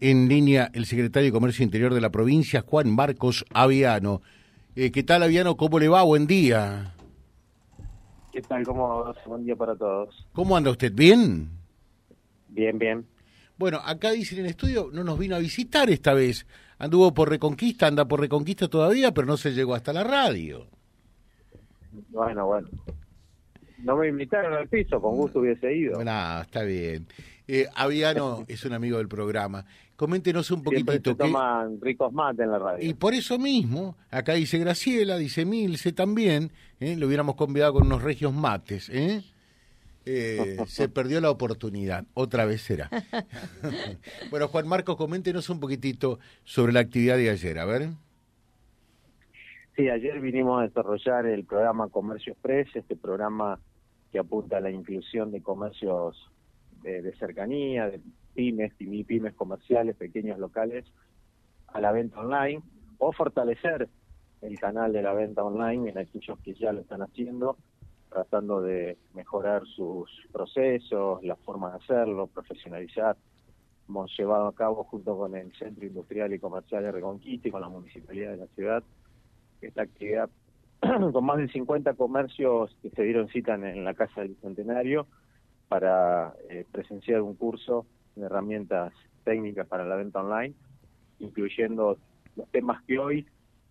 en 0.00 0.28
línea 0.28 0.70
el 0.74 0.86
secretario 0.86 1.28
de 1.28 1.32
Comercio 1.32 1.62
Interior 1.62 1.94
de 1.94 2.00
la 2.00 2.10
provincia, 2.10 2.62
Juan 2.66 2.90
Marcos 2.94 3.44
Aviano. 3.52 4.22
Eh, 4.74 4.90
¿Qué 4.90 5.02
tal, 5.02 5.22
Aviano? 5.22 5.56
¿Cómo 5.56 5.78
le 5.78 5.88
va? 5.88 6.02
Buen 6.02 6.26
día. 6.26 6.94
¿Qué 8.32 8.40
tal? 8.42 8.64
¿Cómo 8.64 9.12
Buen 9.26 9.44
día 9.44 9.56
para 9.56 9.76
todos. 9.76 10.26
¿Cómo 10.32 10.56
anda 10.56 10.70
usted? 10.70 10.92
¿Bien? 10.92 11.50
Bien, 12.48 12.78
bien. 12.78 13.06
Bueno, 13.58 13.78
acá 13.84 14.12
dicen 14.12 14.38
en 14.38 14.46
el 14.46 14.50
estudio, 14.52 14.88
no 14.92 15.04
nos 15.04 15.18
vino 15.18 15.36
a 15.36 15.38
visitar 15.38 15.90
esta 15.90 16.14
vez. 16.14 16.46
Anduvo 16.78 17.12
por 17.12 17.28
Reconquista, 17.28 17.86
anda 17.86 18.06
por 18.06 18.20
Reconquista 18.20 18.68
todavía, 18.68 19.12
pero 19.12 19.26
no 19.26 19.36
se 19.36 19.52
llegó 19.52 19.74
hasta 19.74 19.92
la 19.92 20.02
radio. 20.02 20.66
Bueno, 22.08 22.46
bueno. 22.46 22.68
No 23.82 23.96
me 23.96 24.08
invitaron 24.08 24.54
al 24.54 24.68
piso, 24.68 25.00
con 25.00 25.14
gusto 25.16 25.40
hubiese 25.40 25.74
ido. 25.74 25.96
Bueno, 25.96 26.40
está 26.40 26.62
bien. 26.62 27.06
Eh, 27.46 27.66
Aviano 27.74 28.44
es 28.46 28.64
un 28.64 28.72
amigo 28.72 28.98
del 28.98 29.08
programa. 29.08 29.66
Coméntenos 30.00 30.50
un 30.50 30.62
poquitito. 30.62 30.92
Siempre 30.92 31.26
toman 31.26 31.78
ricos 31.78 32.10
mates 32.10 32.40
en 32.40 32.52
la 32.52 32.58
radio. 32.58 32.88
Y 32.88 32.94
por 32.94 33.12
eso 33.12 33.38
mismo, 33.38 33.98
acá 34.10 34.32
dice 34.32 34.56
Graciela, 34.56 35.18
dice 35.18 35.44
Milce 35.44 35.92
también, 35.92 36.52
¿eh? 36.78 36.96
lo 36.96 37.06
hubiéramos 37.06 37.34
convidado 37.34 37.74
con 37.74 37.82
unos 37.82 38.02
regios 38.02 38.32
mates. 38.32 38.88
¿eh? 38.88 39.20
Eh, 40.06 40.56
se 40.66 40.88
perdió 40.96 41.20
la 41.20 41.30
oportunidad, 41.30 42.06
otra 42.14 42.46
vez 42.46 42.62
será. 42.62 42.88
bueno, 44.30 44.48
Juan 44.48 44.66
Marcos, 44.66 44.96
coméntenos 44.96 45.50
un 45.50 45.60
poquitito 45.60 46.18
sobre 46.44 46.72
la 46.72 46.80
actividad 46.80 47.18
de 47.18 47.28
ayer, 47.28 47.58
a 47.58 47.66
ver. 47.66 47.90
Sí, 49.76 49.90
ayer 49.90 50.18
vinimos 50.18 50.60
a 50.60 50.62
desarrollar 50.62 51.26
el 51.26 51.44
programa 51.44 51.88
Comercio 51.88 52.32
Express, 52.32 52.74
este 52.74 52.96
programa 52.96 53.60
que 54.12 54.18
apunta 54.18 54.56
a 54.56 54.60
la 54.60 54.70
inclusión 54.70 55.30
de 55.30 55.42
comercios 55.42 56.29
de, 56.82 57.14
cercanía, 57.18 57.88
de 57.88 58.00
pymes, 58.34 58.72
y 58.78 59.04
pymes 59.04 59.34
comerciales, 59.34 59.96
pequeños 59.96 60.38
locales, 60.38 60.84
a 61.68 61.80
la 61.80 61.92
venta 61.92 62.20
online, 62.20 62.62
o 62.98 63.12
fortalecer 63.12 63.88
el 64.42 64.58
canal 64.58 64.92
de 64.92 65.02
la 65.02 65.12
venta 65.12 65.44
online 65.44 65.90
en 65.90 65.98
aquellos 65.98 66.38
que 66.40 66.54
ya 66.54 66.72
lo 66.72 66.80
están 66.80 67.02
haciendo, 67.02 67.56
tratando 68.08 68.60
de 68.60 68.98
mejorar 69.14 69.62
sus 69.66 70.10
procesos, 70.32 71.22
la 71.22 71.36
forma 71.36 71.70
de 71.70 71.76
hacerlo, 71.76 72.26
profesionalizar. 72.26 73.16
Hemos 73.88 74.16
llevado 74.16 74.46
a 74.46 74.54
cabo 74.54 74.84
junto 74.84 75.16
con 75.16 75.34
el 75.34 75.52
Centro 75.56 75.86
Industrial 75.86 76.32
y 76.32 76.38
Comercial 76.38 76.82
de 76.82 76.92
Reconquista 76.92 77.48
y 77.48 77.50
con 77.50 77.60
la 77.60 77.68
Municipalidad 77.68 78.32
de 78.32 78.36
la 78.38 78.46
ciudad 78.48 78.82
esta 79.60 79.82
actividad 79.82 80.30
con 81.12 81.24
más 81.24 81.38
de 81.38 81.48
50 81.48 81.94
comercios 81.94 82.74
que 82.82 82.90
se 82.90 83.02
dieron 83.02 83.28
cita 83.28 83.54
en, 83.54 83.84
la 83.84 83.94
Casa 83.94 84.22
del 84.22 84.36
Centenario 84.36 85.06
para 85.70 86.34
eh, 86.48 86.66
presenciar 86.72 87.22
un 87.22 87.36
curso 87.36 87.86
de 88.16 88.26
herramientas 88.26 88.92
técnicas 89.22 89.68
para 89.68 89.84
la 89.84 89.94
venta 89.94 90.20
online, 90.20 90.52
incluyendo 91.20 91.96
los 92.34 92.48
temas 92.48 92.82
que 92.82 92.98
hoy 92.98 93.24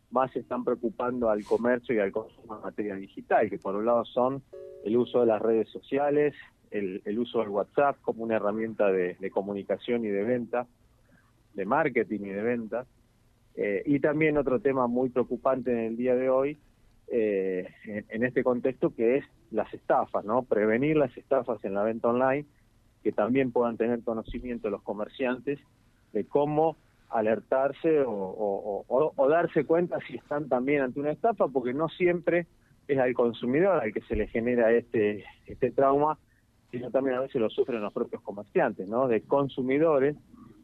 más 0.09 0.33
están 0.37 0.63
preocupando 0.63 1.29
al 1.29 1.43
comercio 1.43 1.93
y 1.93 1.99
al 1.99 2.13
consumo 2.13 2.55
en 2.55 2.61
materia 2.61 2.95
digital, 2.95 3.49
que 3.49 3.57
por 3.57 3.75
un 3.75 3.85
lado 3.85 4.05
son 4.05 4.41
el 4.85 4.95
uso 4.95 5.19
de 5.19 5.25
las 5.25 5.41
redes 5.41 5.67
sociales, 5.67 6.33
el, 6.71 7.19
uso 7.19 7.39
del 7.39 7.49
WhatsApp 7.49 7.97
como 8.01 8.23
una 8.23 8.37
herramienta 8.37 8.89
de, 8.93 9.17
comunicación 9.31 10.05
y 10.05 10.07
de 10.07 10.23
venta, 10.23 10.67
de 11.53 11.65
marketing 11.65 12.21
y 12.21 12.29
de 12.29 12.41
venta, 12.41 12.85
eh, 13.55 13.83
y 13.85 13.99
también 13.99 14.37
otro 14.37 14.61
tema 14.61 14.87
muy 14.87 15.09
preocupante 15.09 15.73
en 15.73 15.79
el 15.79 15.97
día 15.97 16.15
de 16.15 16.29
hoy, 16.29 16.57
eh, 17.11 17.67
en, 17.83 18.23
este 18.23 18.41
contexto 18.41 18.95
que 18.95 19.17
es 19.17 19.25
las 19.51 19.73
estafas, 19.73 20.23
¿no? 20.25 20.43
Prevenir 20.43 20.97
las 20.97 21.15
estafas 21.17 21.63
en 21.63 21.73
la 21.73 21.83
venta 21.83 22.09
online, 22.09 22.45
que 23.03 23.11
también 23.11 23.51
puedan 23.51 23.77
tener 23.77 24.03
conocimiento 24.03 24.69
los 24.69 24.81
comerciantes 24.81 25.59
de 26.13 26.25
cómo 26.25 26.75
alertarse 27.09 28.03
o, 28.05 29.27
darse 29.29 29.65
cuenta 29.65 29.97
si 30.07 30.15
están 30.15 30.47
también 30.47 30.81
ante 30.81 30.99
una 30.99 31.11
estafa, 31.11 31.47
porque 31.47 31.73
no 31.73 31.89
siempre 31.89 32.47
es 32.87 32.99
al 32.99 33.13
consumidor 33.13 33.81
al 33.81 33.93
que 33.93 34.01
se 34.01 34.15
le 34.15 34.27
genera 34.27 34.71
este, 34.71 35.23
este 35.45 35.71
trauma, 35.71 36.17
sino 36.71 36.91
también 36.91 37.17
a 37.17 37.21
veces 37.21 37.41
lo 37.41 37.49
sufren 37.49 37.81
los 37.81 37.93
propios 37.93 38.21
comerciantes, 38.21 38.87
¿no? 38.87 39.07
De 39.07 39.21
consumidores 39.21 40.15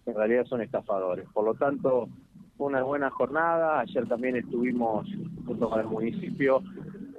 que 0.03 0.11
en 0.11 0.17
realidad 0.17 0.45
son 0.45 0.61
estafadores. 0.61 1.27
Por 1.33 1.45
lo 1.45 1.55
tanto, 1.55 2.09
una 2.57 2.83
buena 2.83 3.09
jornada. 3.09 3.79
Ayer 3.79 4.07
también 4.07 4.35
estuvimos 4.35 5.07
junto 5.45 5.69
con 5.69 5.79
el 5.79 5.87
municipio 5.87 6.61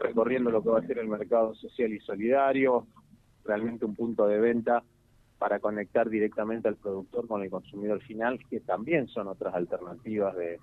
recorriendo 0.00 0.50
lo 0.50 0.62
que 0.62 0.68
va 0.68 0.78
a 0.78 0.86
ser 0.86 0.98
el 0.98 1.08
mercado 1.08 1.54
social 1.54 1.92
y 1.92 2.00
solidario, 2.00 2.86
realmente 3.44 3.84
un 3.84 3.94
punto 3.94 4.26
de 4.26 4.38
venta 4.38 4.82
para 5.38 5.60
conectar 5.60 6.08
directamente 6.08 6.68
al 6.68 6.76
productor 6.76 7.26
con 7.26 7.42
el 7.42 7.50
consumidor 7.50 8.00
final, 8.02 8.38
que 8.48 8.60
también 8.60 9.08
son 9.08 9.28
otras 9.28 9.54
alternativas 9.54 10.34
de, 10.36 10.58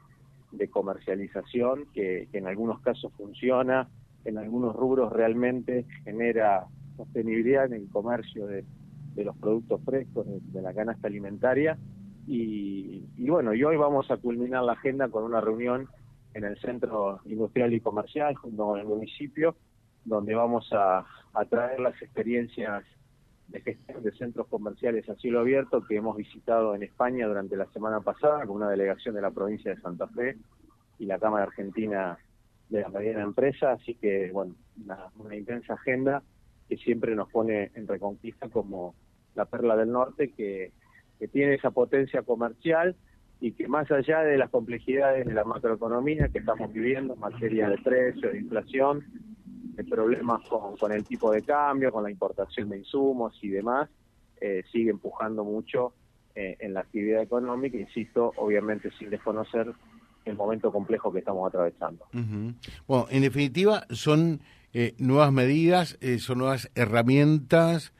comercialización, 0.70 1.86
que, 1.94 2.28
en 2.32 2.48
algunos 2.48 2.80
casos 2.82 3.12
funciona, 3.18 3.90
en 4.24 4.38
algunos 4.38 4.76
rubros 4.76 5.12
realmente 5.12 5.86
genera 6.04 6.68
sostenibilidad 6.96 7.66
en 7.66 7.74
el 7.74 7.90
comercio 7.90 8.48
de, 8.48 8.64
los 9.16 9.36
productos 9.38 9.82
frescos, 9.84 10.26
de 10.28 10.62
la 10.62 10.74
canasta 10.74 11.08
alimentaria, 11.08 11.78
y, 12.26 13.04
bueno, 13.18 13.54
y 13.54 13.64
hoy 13.64 13.76
vamos 13.78 14.10
a 14.10 14.18
culminar 14.18 14.64
la 14.64 14.74
agenda 14.74 15.10
con 15.10 15.24
una 15.24 15.42
reunión 15.42 15.88
en 16.34 16.44
el 16.44 16.58
Centro 16.60 17.20
Industrial 17.26 17.74
y 17.74 17.80
Comercial 17.80 18.36
junto 18.36 18.66
con 18.66 18.80
el 18.80 18.86
municipio, 18.86 19.56
donde 20.06 20.36
vamos 20.36 20.70
a, 20.74 21.06
traer 21.50 21.80
las 21.80 22.00
experiencias 22.02 22.84
de 23.48 23.62
gestión 23.62 24.04
de 24.04 24.12
centros 24.12 24.48
comerciales 24.48 25.08
a 25.10 25.16
cielo 25.16 25.40
abierto 25.40 25.84
que 25.84 25.96
hemos 25.96 26.16
visitado 26.16 26.76
en 26.76 26.84
España 26.84 27.28
durante 27.28 27.58
la 27.58 27.66
semana 27.72 28.02
pasada 28.02 28.46
con 28.46 28.58
una 28.58 28.70
delegación 28.70 29.16
de 29.16 29.22
la 29.22 29.32
provincia 29.32 29.74
de 29.74 29.82
Santa 29.82 30.08
Fe 30.08 30.38
y 31.00 31.06
la 31.06 31.20
Cámara 31.20 31.46
Argentina 31.46 32.18
de 32.70 32.82
la 32.82 32.90
Mediana 32.90 33.24
Empresa, 33.24 33.74
así 33.74 33.96
que 33.96 34.32
bueno, 34.32 34.56
una, 34.84 35.10
una 35.18 35.36
intensa 35.36 35.74
agenda 35.74 36.24
que 36.70 36.78
siempre 36.78 37.16
nos 37.16 37.30
pone 37.30 37.72
en 37.76 37.88
reconquista 37.88 38.48
como 38.50 38.96
la 39.36 39.46
perla 39.46 39.76
del 39.76 39.92
norte 39.92 40.32
que 40.32 40.72
que 41.24 41.30
tiene 41.30 41.56
esa 41.56 41.72
potencia 41.72 42.22
comercial 42.24 42.98
y 43.44 43.52
que 43.52 43.68
más 43.68 43.92
allá 43.92 44.22
de 44.22 44.38
las 44.38 44.50
complejidades 44.50 45.26
de 45.28 45.34
la 45.34 45.44
macroeconomía 45.44 46.30
que 46.30 46.38
estamos 46.38 46.72
viviendo 46.72 47.16
en 47.16 47.20
materia 47.20 47.68
de 47.68 47.78
precios, 47.78 48.32
de 48.32 48.40
inflación, 48.40 49.04
de 49.76 49.84
problemas 49.84 50.40
con, 50.48 50.94
el 50.94 51.04
tipo 51.04 51.30
de 51.30 51.42
cambio, 51.42 51.92
con 51.92 52.04
la 52.04 52.10
importación 52.10 52.70
de 52.70 52.78
insumos 52.78 53.38
y 53.42 53.50
demás, 53.50 53.90
eh, 54.40 54.64
sigue 54.72 54.92
empujando 54.92 55.44
mucho 55.44 55.94
eh, 56.36 56.56
en 56.62 56.74
la 56.74 56.80
actividad 56.80 57.22
económica, 57.22 57.76
insisto, 57.78 58.32
obviamente 58.38 58.92
sin 58.98 59.10
desconocer 59.10 59.74
el 60.24 60.36
momento 60.38 60.72
complejo 60.72 61.12
que 61.12 61.20
estamos 61.20 61.46
atravesando. 61.46 62.06
Bueno, 62.88 63.08
en 63.10 63.24
definitiva, 63.24 63.86
son 63.90 64.40
eh, 64.72 64.96
nuevas 65.00 65.34
medidas, 65.34 66.00
son 66.20 66.38
nuevas 66.38 66.72
herramientas 66.76 67.94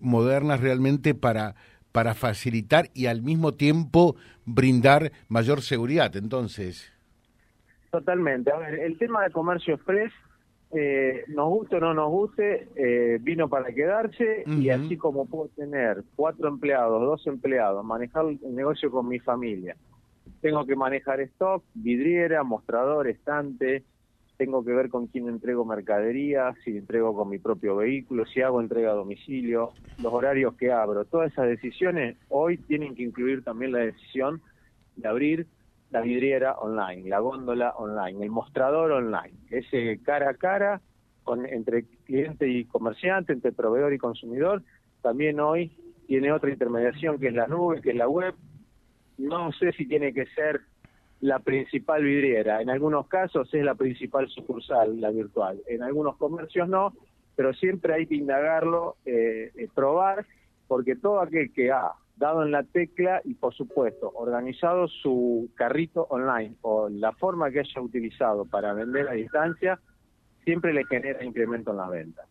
modernas 0.00 0.60
realmente 0.60 1.14
para 1.14 1.54
para 1.96 2.12
facilitar 2.12 2.90
y 2.92 3.06
al 3.06 3.22
mismo 3.22 3.52
tiempo 3.52 4.16
brindar 4.44 5.12
mayor 5.28 5.62
seguridad, 5.62 6.14
entonces. 6.14 6.92
Totalmente. 7.90 8.52
A 8.52 8.58
ver, 8.58 8.80
el 8.80 8.98
tema 8.98 9.24
de 9.24 9.30
comercio 9.30 9.76
express, 9.76 10.12
eh, 10.72 11.24
nos 11.28 11.48
guste 11.48 11.76
o 11.76 11.80
no 11.80 11.94
nos 11.94 12.10
guste, 12.10 12.68
eh, 12.76 13.16
vino 13.22 13.48
para 13.48 13.72
quedarse 13.72 14.44
y 14.46 14.68
así 14.68 14.98
como 14.98 15.24
puedo 15.24 15.48
tener 15.56 16.04
cuatro 16.16 16.48
empleados, 16.48 17.00
dos 17.00 17.26
empleados, 17.26 17.82
manejar 17.82 18.26
el 18.26 18.54
negocio 18.54 18.90
con 18.90 19.08
mi 19.08 19.18
familia, 19.18 19.74
tengo 20.42 20.66
que 20.66 20.76
manejar 20.76 21.20
stock, 21.20 21.64
vidriera, 21.72 22.42
mostrador, 22.42 23.08
estante, 23.08 23.84
tengo 24.36 24.64
que 24.64 24.72
ver 24.72 24.88
con 24.88 25.06
quién 25.06 25.28
entrego 25.28 25.64
mercadería, 25.64 26.54
si 26.64 26.76
entrego 26.76 27.14
con 27.14 27.28
mi 27.28 27.38
propio 27.38 27.76
vehículo, 27.76 28.26
si 28.26 28.42
hago 28.42 28.60
entrega 28.60 28.90
a 28.90 28.94
domicilio, 28.94 29.72
los 29.98 30.12
horarios 30.12 30.54
que 30.56 30.72
abro. 30.72 31.04
Todas 31.04 31.32
esas 31.32 31.48
decisiones 31.48 32.16
hoy 32.28 32.58
tienen 32.58 32.94
que 32.94 33.02
incluir 33.02 33.42
también 33.42 33.72
la 33.72 33.78
decisión 33.78 34.42
de 34.96 35.08
abrir 35.08 35.46
la 35.90 36.00
vidriera 36.00 36.54
online, 36.54 37.08
la 37.08 37.20
góndola 37.20 37.70
online, 37.70 38.24
el 38.24 38.30
mostrador 38.30 38.92
online, 38.92 39.34
ese 39.50 40.00
cara 40.02 40.30
a 40.30 40.34
cara 40.34 40.80
con, 41.22 41.46
entre 41.46 41.84
cliente 42.04 42.48
y 42.48 42.64
comerciante, 42.64 43.32
entre 43.32 43.52
proveedor 43.52 43.92
y 43.92 43.98
consumidor, 43.98 44.62
también 45.02 45.40
hoy 45.40 45.72
tiene 46.06 46.32
otra 46.32 46.50
intermediación 46.50 47.18
que 47.18 47.28
es 47.28 47.34
la 47.34 47.46
nube, 47.46 47.80
que 47.80 47.90
es 47.90 47.96
la 47.96 48.08
web. 48.08 48.34
No 49.18 49.50
sé 49.52 49.72
si 49.72 49.86
tiene 49.86 50.12
que 50.12 50.26
ser 50.26 50.60
la 51.20 51.38
principal 51.38 52.04
vidriera. 52.04 52.60
En 52.60 52.70
algunos 52.70 53.06
casos 53.08 53.52
es 53.52 53.64
la 53.64 53.74
principal 53.74 54.28
sucursal, 54.28 55.00
la 55.00 55.10
virtual. 55.10 55.60
En 55.66 55.82
algunos 55.82 56.16
comercios 56.16 56.68
no, 56.68 56.92
pero 57.34 57.52
siempre 57.54 57.94
hay 57.94 58.06
que 58.06 58.16
indagarlo, 58.16 58.96
eh, 59.04 59.50
eh, 59.56 59.68
probar, 59.74 60.26
porque 60.68 60.96
todo 60.96 61.20
aquel 61.20 61.52
que 61.52 61.70
ha 61.70 61.92
dado 62.16 62.42
en 62.42 62.50
la 62.50 62.62
tecla 62.62 63.20
y, 63.24 63.34
por 63.34 63.54
supuesto, 63.54 64.10
organizado 64.14 64.88
su 64.88 65.50
carrito 65.54 66.06
online 66.10 66.54
o 66.62 66.88
la 66.88 67.12
forma 67.12 67.50
que 67.50 67.60
haya 67.60 67.80
utilizado 67.80 68.44
para 68.46 68.72
vender 68.72 69.08
a 69.08 69.12
distancia, 69.12 69.78
siempre 70.44 70.72
le 70.72 70.84
genera 70.84 71.24
incremento 71.24 71.72
en 71.72 71.76
la 71.76 71.88
venta. 71.88 72.22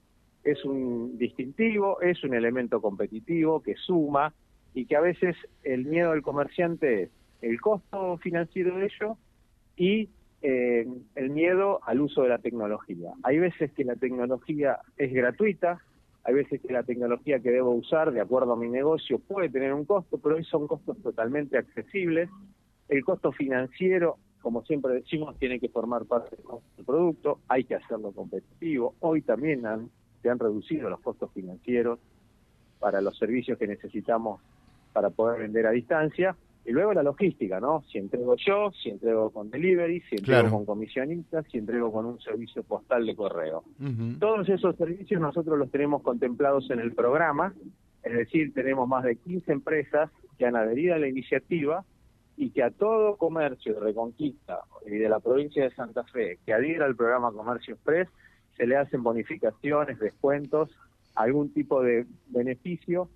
Es 0.43 0.63
un 0.65 1.17
distintivo, 1.17 2.01
es 2.01 2.23
un 2.23 2.33
elemento 2.33 2.81
competitivo 2.81 3.61
que 3.61 3.75
suma, 3.75 4.33
y 4.75 4.85
que 4.85 4.97
a 4.97 5.01
veces 5.01 5.35
el 5.63 5.85
miedo 5.85 6.11
del 6.11 6.21
comerciante 6.21 7.03
es 7.03 7.09
el 7.41 7.59
costo 7.61 8.17
financiero 8.17 8.77
de 8.77 8.85
ello 8.85 9.17
y 9.75 10.09
eh, 10.41 10.87
el 11.15 11.29
miedo 11.31 11.79
al 11.83 12.01
uso 12.01 12.23
de 12.23 12.29
la 12.29 12.37
tecnología. 12.37 13.13
Hay 13.23 13.39
veces 13.39 13.71
que 13.71 13.83
la 13.83 13.95
tecnología 13.95 14.79
es 14.97 15.11
gratuita, 15.11 15.81
hay 16.23 16.33
veces 16.33 16.61
que 16.61 16.73
la 16.73 16.83
tecnología 16.83 17.39
que 17.39 17.51
debo 17.51 17.71
usar 17.71 18.11
de 18.11 18.21
acuerdo 18.21 18.53
a 18.53 18.55
mi 18.55 18.69
negocio 18.69 19.19
puede 19.19 19.49
tener 19.49 19.73
un 19.73 19.85
costo, 19.85 20.17
pero 20.17 20.35
hoy 20.35 20.43
son 20.43 20.67
costos 20.67 20.97
totalmente 21.01 21.57
accesibles. 21.57 22.29
El 22.89 23.03
costo 23.03 23.31
financiero, 23.31 24.17
como 24.41 24.63
siempre 24.63 24.93
decimos, 24.93 25.37
tiene 25.39 25.59
que 25.59 25.69
formar 25.69 26.05
parte 26.05 26.35
del 26.77 26.85
producto, 26.85 27.39
hay 27.47 27.63
que 27.63 27.75
hacerlo 27.75 28.11
competitivo. 28.11 28.95
Hoy 28.99 29.21
también 29.21 29.63
se 30.21 30.29
han 30.29 30.39
reducido 30.39 30.89
los 30.89 30.99
costos 31.01 31.31
financieros 31.33 31.99
para 32.79 33.01
los 33.01 33.17
servicios 33.17 33.57
que 33.57 33.67
necesitamos 33.67 34.41
para 34.93 35.09
poder 35.09 35.41
vender 35.41 35.65
a 35.67 35.71
distancia 35.71 36.35
y 36.65 36.71
luego 36.71 36.93
la 36.93 37.03
logística, 37.03 37.59
¿no? 37.59 37.83
Si 37.91 37.99
entrego 37.99 38.35
yo, 38.37 38.71
si 38.71 38.89
entrego 38.89 39.29
con 39.29 39.51
delivery, 39.51 40.01
si 40.09 40.15
entrego 40.15 40.49
con 40.49 40.65
comisionistas, 40.65 41.45
si 41.51 41.59
entrego 41.59 41.91
con 41.91 42.05
un 42.05 42.19
servicio 42.19 42.63
postal 42.63 43.05
de 43.05 43.15
correo. 43.15 43.63
Todos 44.19 44.49
esos 44.49 44.75
servicios 44.75 45.21
nosotros 45.21 45.59
los 45.59 45.69
tenemos 45.69 46.01
contemplados 46.01 46.69
en 46.71 46.79
el 46.79 46.93
programa, 46.93 47.53
es 48.03 48.13
decir, 48.13 48.53
tenemos 48.53 48.87
más 48.87 49.03
de 49.03 49.15
15 49.15 49.51
empresas 49.51 50.09
que 50.37 50.45
han 50.45 50.55
adherido 50.55 50.95
a 50.95 50.99
la 50.99 51.07
iniciativa 51.07 51.85
y 52.35 52.49
que 52.49 52.63
a 52.63 52.71
todo 52.71 53.15
comercio 53.15 53.75
de 53.75 53.79
Reconquista 53.79 54.61
y 54.85 54.97
de 54.97 55.07
la 55.07 55.19
provincia 55.19 55.63
de 55.63 55.71
Santa 55.71 56.03
Fe 56.05 56.39
que 56.45 56.53
adhiera 56.53 56.85
al 56.85 56.95
programa 56.95 57.31
Comercio 57.31 57.75
Express, 57.75 58.09
se 58.57 58.65
le 58.65 58.75
hacen 58.75 59.03
bonificaciones, 59.03 59.99
descuentos, 59.99 60.69
algún 61.13 61.53
tipo 61.53 61.81
de 61.81 62.05
beneficio 62.27 63.09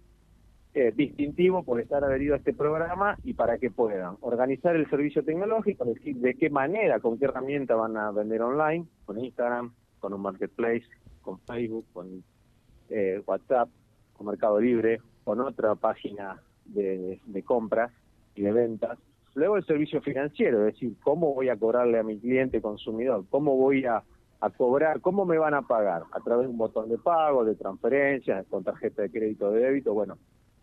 eh, 0.73 0.93
distintivo 0.95 1.63
por 1.63 1.79
estar 1.79 2.03
adherido 2.03 2.35
a 2.35 2.37
este 2.37 2.53
programa 2.53 3.17
y 3.23 3.33
para 3.33 3.57
que 3.57 3.71
puedan 3.71 4.17
organizar 4.21 4.75
el 4.75 4.89
servicio 4.89 5.23
tecnológico, 5.23 5.85
decir, 5.85 6.17
de 6.17 6.35
qué 6.35 6.49
manera, 6.49 6.99
con 6.99 7.17
qué 7.17 7.25
herramienta 7.25 7.75
van 7.75 7.97
a 7.97 8.11
vender 8.11 8.41
online, 8.41 8.85
con 9.05 9.17
Instagram, 9.17 9.73
con 9.99 10.13
un 10.13 10.21
marketplace, 10.21 10.85
con 11.21 11.39
Facebook, 11.39 11.85
con 11.91 12.23
eh, 12.89 13.21
WhatsApp, 13.25 13.69
con 14.13 14.27
Mercado 14.27 14.59
Libre, 14.59 15.01
con 15.23 15.41
otra 15.41 15.75
página 15.75 16.41
de, 16.65 17.19
de 17.25 17.43
compras 17.43 17.91
y 18.35 18.43
de 18.43 18.51
ventas. 18.51 18.97
Luego 19.35 19.57
el 19.57 19.65
servicio 19.65 20.01
financiero, 20.01 20.67
es 20.67 20.73
decir, 20.73 20.95
cómo 21.03 21.33
voy 21.33 21.49
a 21.49 21.57
cobrarle 21.57 21.99
a 21.99 22.03
mi 22.03 22.19
cliente 22.19 22.61
consumidor, 22.61 23.25
cómo 23.29 23.55
voy 23.57 23.85
a, 23.85 24.03
a 24.39 24.49
cobrar, 24.49 25.01
cómo 25.01 25.25
me 25.25 25.37
van 25.37 25.53
a 25.53 25.61
pagar, 25.61 26.03
a 26.11 26.19
través 26.19 26.45
de 26.45 26.51
un 26.51 26.57
botón 26.57 26.89
de 26.89 26.97
pago, 26.97 27.45
de 27.45 27.55
transferencias, 27.55 28.45
con 28.47 28.63
tarjeta 28.63 29.01
de 29.03 29.11
crédito 29.11 29.51
de 29.51 29.61
débito, 29.61 29.93
bueno, 29.93 30.17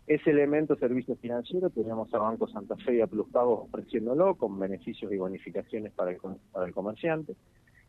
ese 0.07 0.31
elemento 0.31 0.77
servicio 0.77 1.17
financiero 1.17 1.69
tenemos 1.69 2.13
a 2.13 2.19
Banco 2.19 2.47
Santa 2.47 2.77
Fe 2.77 2.95
y 2.95 3.01
a 3.01 3.07
Pluspago 3.07 3.63
ofreciéndolo 3.63 4.35
con 4.35 4.57
beneficios 4.57 5.11
y 5.11 5.17
bonificaciones 5.17 5.91
para 5.91 6.11
el, 6.11 6.17
para 6.53 6.65
el 6.65 6.73
comerciante. 6.73 7.35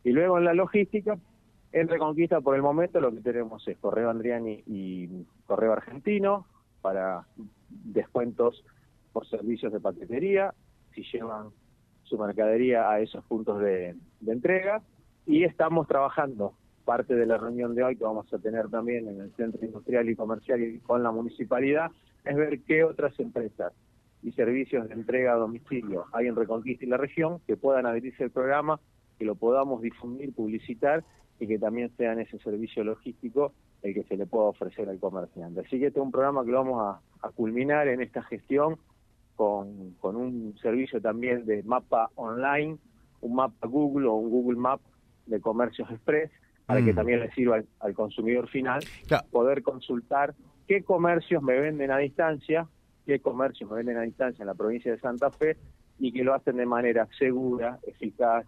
Y 0.02 0.10
luego 0.10 0.36
en 0.36 0.44
la 0.44 0.52
logística, 0.52 1.16
en 1.70 1.86
Reconquista 1.88 2.40
por 2.40 2.56
el 2.56 2.62
momento 2.62 3.00
lo 3.00 3.12
que 3.12 3.20
tenemos 3.20 3.66
es 3.68 3.78
Correo 3.78 4.10
Andriani 4.10 4.64
y 4.66 5.08
Correo 5.46 5.72
Argentino 5.72 6.46
para 6.80 7.24
descuentos 7.68 8.64
por 9.12 9.24
servicios 9.28 9.72
de 9.72 9.78
paquetería, 9.78 10.54
si 10.94 11.04
llevan 11.04 11.50
su 12.02 12.18
mercadería 12.18 12.90
a 12.90 13.00
esos 13.00 13.24
puntos 13.26 13.60
de 13.60 13.94
entrega. 14.26 14.82
Y 15.24 15.44
estamos 15.44 15.86
trabajando 15.86 16.54
parte 16.88 17.14
de 17.14 17.26
la 17.26 17.36
reunión 17.36 17.74
de 17.74 17.84
hoy 17.84 17.96
que 17.96 18.04
vamos 18.04 18.32
a 18.32 18.38
tener 18.38 18.70
también 18.70 19.06
en 19.08 19.20
el 19.20 19.30
Centro 19.34 19.62
Industrial 19.62 20.08
y 20.08 20.16
Comercial 20.16 20.62
y 20.62 20.78
con 20.78 21.02
la 21.02 21.10
municipalidad 21.10 21.90
es 22.24 22.34
ver 22.34 22.60
qué 22.60 22.82
otras 22.82 23.12
empresas 23.20 23.74
y 24.22 24.32
servicios 24.32 24.88
de 24.88 24.94
entrega 24.94 25.34
a 25.34 25.36
domicilio 25.36 26.06
hay 26.14 26.28
en 26.28 26.34
Reconquista 26.34 26.86
y 26.86 26.88
la 26.88 26.96
región 26.96 27.40
que 27.46 27.58
puedan 27.58 27.84
adherirse 27.84 28.24
al 28.24 28.30
programa, 28.30 28.80
que 29.18 29.26
lo 29.26 29.34
podamos 29.34 29.82
difundir, 29.82 30.32
publicitar 30.32 31.04
y 31.38 31.46
que 31.46 31.58
también 31.58 31.94
sea 31.98 32.14
ese 32.14 32.38
servicio 32.38 32.82
logístico 32.82 33.52
el 33.82 33.92
que 33.92 34.04
se 34.04 34.16
le 34.16 34.24
pueda 34.24 34.46
ofrecer 34.46 34.88
al 34.88 34.98
comerciante. 34.98 35.60
Así 35.60 35.78
que 35.78 35.88
este 35.88 35.98
es 36.00 36.02
un 36.02 36.10
programa 36.10 36.42
que 36.42 36.52
lo 36.52 36.64
vamos 36.64 37.00
a, 37.20 37.30
culminar 37.32 37.86
en 37.88 38.00
esta 38.00 38.22
gestión 38.22 38.78
con, 39.36 39.92
con, 40.00 40.16
un 40.16 40.56
servicio 40.62 41.02
también 41.02 41.44
de 41.44 41.62
mapa 41.64 42.08
online, 42.14 42.78
un 43.20 43.34
mapa 43.34 43.66
Google 43.66 44.06
o 44.08 44.14
un 44.14 44.30
Google 44.30 44.58
Map 44.58 44.80
de 45.26 45.38
comercios 45.38 45.90
express, 45.90 46.30
para 46.68 46.84
que 46.84 46.92
mm. 46.92 46.96
también 46.96 47.20
le 47.20 47.30
sirva 47.30 47.62
al, 47.80 47.94
consumidor 47.94 48.46
final 48.46 48.84
poder 49.30 49.62
consultar 49.62 50.34
qué 50.66 50.82
comercios 50.82 51.42
me 51.42 51.58
venden 51.58 51.90
a 51.90 51.96
distancia, 51.96 52.68
qué 53.06 53.20
comercios 53.20 53.70
me 53.70 53.76
venden 53.76 53.96
a 53.96 54.02
distancia 54.02 54.42
en 54.42 54.48
la 54.48 54.54
provincia 54.54 54.92
de 54.92 55.00
Santa 55.00 55.30
Fe 55.30 55.56
y 55.98 56.12
que 56.12 56.22
lo 56.22 56.34
hacen 56.34 56.58
de 56.58 56.66
manera 56.66 57.08
segura, 57.18 57.78
eficaz, 57.86 58.44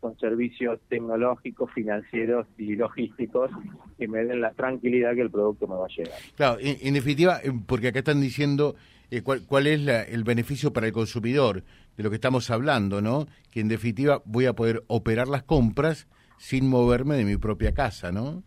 con 0.00 0.18
servicios 0.18 0.80
tecnológicos, 0.90 1.70
financieros 1.72 2.46
y 2.58 2.76
logísticos 2.76 3.50
que 3.96 4.06
me 4.06 4.22
den 4.22 4.42
la 4.42 4.52
tranquilidad 4.52 5.14
que 5.14 5.22
el 5.22 5.30
producto 5.30 5.66
me 5.66 5.76
va 5.76 5.86
a 5.86 5.88
llegar. 5.88 6.18
Claro, 6.36 6.58
en, 6.60 6.92
definitiva, 6.92 7.40
eh, 7.42 7.52
porque 7.66 7.88
acá 7.88 8.00
están 8.00 8.20
diciendo 8.20 8.74
eh, 9.10 9.22
cuál, 9.22 9.66
es 9.66 9.88
el 10.10 10.24
beneficio 10.24 10.74
para 10.74 10.88
el 10.88 10.92
consumidor 10.92 11.62
de 11.96 12.02
lo 12.02 12.10
que 12.10 12.16
estamos 12.16 12.50
hablando, 12.50 13.00
¿no? 13.00 13.28
Que 13.50 13.60
en 13.60 13.68
definitiva 13.68 14.20
voy 14.26 14.44
a 14.44 14.52
poder 14.52 14.82
operar 14.88 15.28
las 15.28 15.42
compras 15.42 16.06
sin 16.42 16.68
moverme 16.68 17.14
de 17.14 17.24
mi 17.24 17.36
propia 17.36 17.72
casa, 17.72 18.10
¿no? 18.10 18.42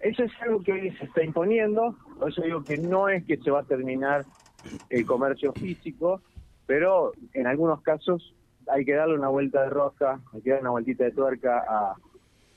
Eso 0.00 0.22
es 0.22 0.32
algo 0.40 0.62
que 0.62 0.72
hoy 0.72 0.90
se 0.92 1.04
está 1.04 1.22
imponiendo, 1.22 1.94
por 2.18 2.30
eso 2.30 2.40
digo 2.40 2.64
que 2.64 2.78
no 2.78 3.10
es 3.10 3.22
que 3.26 3.36
se 3.36 3.50
va 3.50 3.60
a 3.60 3.64
terminar 3.64 4.24
el 4.88 5.04
comercio 5.04 5.52
físico, 5.52 6.22
pero 6.64 7.12
en 7.34 7.46
algunos 7.46 7.82
casos 7.82 8.34
hay 8.68 8.86
que 8.86 8.94
darle 8.94 9.16
una 9.16 9.28
vuelta 9.28 9.64
de 9.64 9.68
rosca, 9.68 10.18
hay 10.32 10.40
que 10.40 10.52
dar 10.52 10.62
una 10.62 10.70
vueltita 10.70 11.04
de 11.04 11.10
tuerca 11.10 11.62
a, 11.68 11.94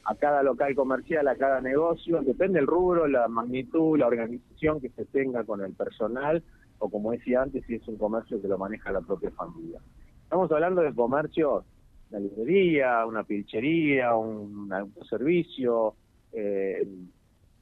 a 0.05 0.15
cada 0.15 0.41
local 0.43 0.73
comercial, 0.75 1.27
a 1.27 1.35
cada 1.35 1.59
negocio, 1.59 2.21
depende 2.21 2.59
del 2.59 2.67
rubro, 2.67 3.05
la 3.05 3.27
magnitud, 3.27 3.99
la 3.99 4.07
organización 4.07 4.79
que 4.79 4.89
se 4.91 5.03
tenga 5.03 5.43
con 5.43 5.59
el 5.59 5.73
personal, 5.73 6.41
o 6.79 6.89
como 6.89 7.11
decía 7.11 7.41
antes, 7.41 7.65
si 7.65 7.75
es 7.75 7.87
un 7.89 7.97
comercio 7.97 8.41
que 8.41 8.47
lo 8.47 8.57
maneja 8.57 8.93
la 8.93 9.01
propia 9.01 9.29
familia. 9.31 9.81
Estamos 10.23 10.49
hablando 10.53 10.81
de 10.83 10.95
comercio, 10.95 11.65
una 12.09 12.19
librería, 12.19 13.05
una 13.05 13.23
pilchería, 13.23 14.15
un, 14.15 14.71
un 14.71 15.05
servicio, 15.09 15.95
eh, 16.31 16.87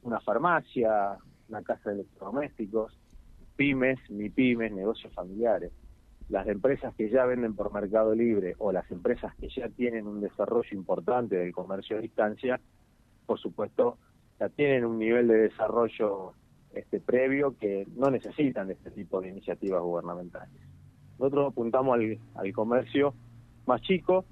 una 0.02 0.20
farmacia, 0.20 1.16
una 1.48 1.62
casa 1.62 1.90
de 1.90 1.96
electrodomésticos, 1.96 2.98
pymes, 3.56 3.98
mi 4.10 4.30
pymes, 4.30 4.72
negocios 4.72 5.12
familiares. 5.12 5.72
Las 6.28 6.46
empresas 6.48 6.94
que 6.94 7.08
ya 7.08 7.24
venden 7.24 7.54
por 7.54 7.72
Mercado 7.72 8.14
Libre 8.14 8.54
o 8.58 8.72
las 8.72 8.90
empresas 8.90 9.34
que 9.36 9.48
ya 9.48 9.68
tienen 9.68 10.06
un 10.06 10.20
desarrollo 10.20 10.68
importante 10.72 11.36
del 11.36 11.52
comercio 11.52 11.98
a 11.98 12.00
distancia, 12.00 12.60
por 13.26 13.38
supuesto, 13.38 13.98
ya 14.38 14.48
tienen 14.48 14.84
un 14.84 14.98
nivel 14.98 15.28
de 15.28 15.38
desarrollo 15.38 16.32
este 16.74 17.00
previo 17.00 17.56
que 17.58 17.86
no 17.96 18.10
necesitan 18.10 18.66
de 18.66 18.74
este 18.74 18.90
tipo 18.90 19.20
de 19.20 19.28
iniciativas 19.28 19.80
gubernamentales. 19.82 20.60
Nosotros 21.18 21.52
apuntamos 21.52 21.98
al 22.34 22.52
comercio 22.52 23.14
más 23.66 23.80
chico 23.80 24.24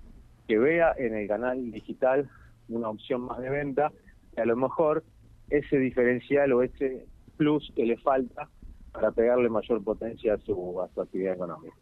que 0.47 0.59
vea 0.59 0.95
en 0.97 1.15
el 1.15 1.29
canal 1.29 1.71
digital 1.71 2.29
una 2.69 2.89
opción 2.89 3.23
más 3.23 3.39
de 3.41 3.51
venta 3.51 3.93
y 4.37 4.41
a 4.41 4.45
lo 4.45 4.57
mejor 4.57 5.05
ese 5.51 5.79
diferencial 5.79 6.53
o 6.53 6.63
ese 6.63 7.07
plus 7.37 7.73
que 7.75 7.85
le 7.85 7.97
falta 7.99 8.49
para 8.93 9.11
pegarle 9.11 9.49
mayor 9.49 9.83
potencia 9.83 10.35
a 10.35 10.39
su, 10.39 10.81
a 10.81 10.89
su 10.95 11.01
actividad 11.01 11.35
económica. 11.35 11.75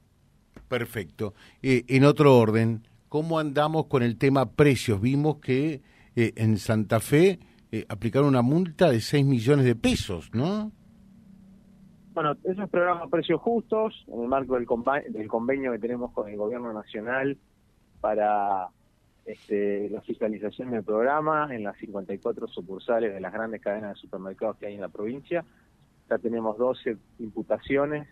Perfecto. 0.68 1.34
Eh, 1.62 1.84
en 1.88 2.04
otro 2.04 2.38
orden, 2.38 2.86
¿cómo 3.08 3.38
andamos 3.38 3.86
con 3.86 4.02
el 4.02 4.16
tema 4.16 4.52
precios? 4.52 5.00
Vimos 5.00 5.36
que 5.36 5.82
eh, 6.16 6.32
en 6.36 6.56
Santa 6.56 7.00
Fe 7.00 7.38
eh, 7.70 7.84
aplicaron 7.88 8.28
una 8.28 8.42
multa 8.42 8.90
de 8.90 9.00
6 9.00 9.26
millones 9.26 9.66
de 9.66 9.74
pesos, 9.74 10.30
¿no? 10.32 10.72
Bueno, 12.14 12.36
esos 12.44 12.68
programas 12.68 13.08
precios 13.10 13.40
justos, 13.40 14.04
en 14.08 14.22
el 14.22 14.28
marco 14.28 14.54
del, 14.54 14.66
del 15.12 15.28
convenio 15.28 15.72
que 15.72 15.78
tenemos 15.78 16.12
con 16.12 16.28
el 16.28 16.36
Gobierno 16.36 16.72
Nacional 16.72 17.38
para 18.02 18.68
este, 19.24 19.88
la 19.88 20.00
fiscalización 20.02 20.72
del 20.72 20.82
programa 20.82 21.48
en 21.54 21.62
las 21.62 21.78
54 21.78 22.48
sucursales 22.48 23.14
de 23.14 23.20
las 23.20 23.32
grandes 23.32 23.62
cadenas 23.62 23.94
de 23.94 24.00
supermercados 24.00 24.56
que 24.58 24.66
hay 24.66 24.74
en 24.74 24.80
la 24.80 24.88
provincia. 24.88 25.44
Ya 26.10 26.18
tenemos 26.18 26.58
12 26.58 26.96
imputaciones 27.20 28.08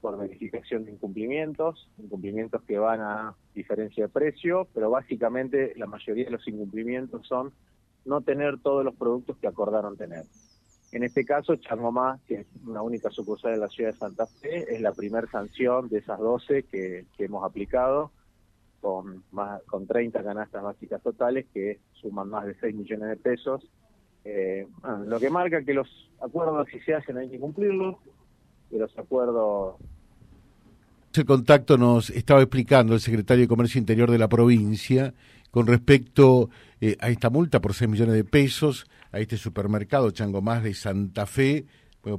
por 0.00 0.18
verificación 0.18 0.84
de 0.84 0.92
incumplimientos, 0.92 1.88
incumplimientos 1.98 2.62
que 2.64 2.78
van 2.78 3.00
a 3.00 3.34
diferencia 3.54 4.04
de 4.04 4.08
precio, 4.08 4.66
pero 4.74 4.90
básicamente 4.90 5.72
la 5.76 5.86
mayoría 5.86 6.24
de 6.24 6.32
los 6.32 6.46
incumplimientos 6.48 7.26
son 7.26 7.52
no 8.04 8.20
tener 8.20 8.58
todos 8.58 8.84
los 8.84 8.96
productos 8.96 9.36
que 9.38 9.46
acordaron 9.46 9.96
tener. 9.96 10.24
En 10.90 11.04
este 11.04 11.24
caso, 11.24 11.54
Changomá, 11.56 12.18
que 12.26 12.40
es 12.40 12.46
una 12.66 12.82
única 12.82 13.10
sucursal 13.10 13.52
de 13.52 13.58
la 13.58 13.68
ciudad 13.68 13.92
de 13.92 13.98
Santa 13.98 14.26
Fe, 14.26 14.74
es 14.74 14.80
la 14.80 14.92
primera 14.92 15.28
sanción 15.30 15.88
de 15.88 15.98
esas 15.98 16.18
12 16.18 16.64
que 16.64 17.06
hemos 17.18 17.44
aplicado 17.44 18.10
con, 18.80 19.24
más, 19.32 19.62
con 19.64 19.86
30 19.86 20.22
canastas 20.22 20.62
básicas 20.62 21.02
totales 21.02 21.46
que 21.52 21.80
suman 21.92 22.28
más 22.28 22.46
de 22.46 22.54
6 22.60 22.74
millones 22.74 23.08
de 23.08 23.16
pesos. 23.16 23.66
Eh, 24.24 24.66
lo 25.06 25.18
que 25.18 25.30
marca 25.30 25.62
que 25.62 25.74
los 25.74 25.88
acuerdos 26.20 26.68
si 26.70 26.80
se 26.80 26.94
hacen 26.94 27.16
hay 27.18 27.30
que 27.30 27.38
cumplirlos. 27.38 27.96
de 28.70 28.78
los 28.78 28.98
acuerdos 28.98 29.76
el 31.18 31.26
contacto 31.26 31.76
nos 31.76 32.10
estaba 32.10 32.42
explicando 32.42 32.94
el 32.94 33.00
secretario 33.00 33.42
de 33.42 33.48
Comercio 33.48 33.78
Interior 33.78 34.10
de 34.10 34.18
la 34.18 34.28
provincia 34.28 35.14
con 35.50 35.66
respecto 35.66 36.50
eh, 36.80 36.96
a 37.00 37.08
esta 37.08 37.30
multa 37.30 37.60
por 37.60 37.74
6 37.74 37.90
millones 37.90 38.14
de 38.14 38.24
pesos 38.24 38.86
a 39.10 39.18
este 39.18 39.36
supermercado 39.36 40.10
Chango 40.10 40.42
Más 40.42 40.62
de 40.62 40.74
Santa 40.74 41.26
Fe, 41.26 41.66